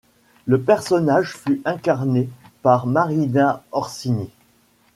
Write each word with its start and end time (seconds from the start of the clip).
Le 0.47 0.59
personnage 0.59 1.37
fut 1.37 1.61
incarné 1.63 2.27
par 2.63 2.87
Marina 2.87 3.61
Orsini. 3.71 4.31